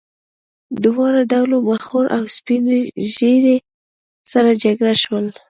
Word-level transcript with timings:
د 0.73 0.75
دواړو 0.85 1.21
ډلو 1.31 1.57
مخور 1.69 2.05
او 2.17 2.23
سپین 2.37 2.65
ږیري 3.15 3.57
سره 4.31 4.49
جرګه 4.63 4.93
شول. 5.03 5.25